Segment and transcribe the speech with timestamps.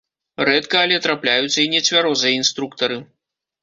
[0.47, 3.03] Рэдка, але трапляюцца і нецвярозыя інструктары.